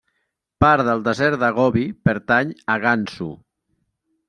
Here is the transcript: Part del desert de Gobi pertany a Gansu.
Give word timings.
Part 0.63 0.83
del 0.87 1.03
desert 1.07 1.37
de 1.43 1.51
Gobi 1.59 1.85
pertany 2.09 2.57
a 2.77 2.81
Gansu. 2.87 3.31